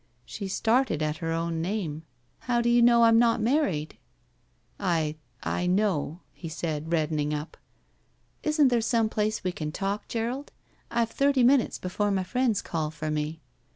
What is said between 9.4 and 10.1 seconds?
we can talk,